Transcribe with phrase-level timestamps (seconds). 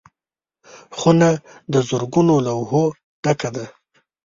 [0.97, 1.29] خونه
[1.73, 2.83] د زرګونو لوحو
[3.23, 3.65] ډکه ده.